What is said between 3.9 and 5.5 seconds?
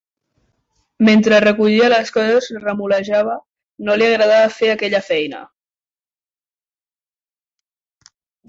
li agradava fer aquella feina.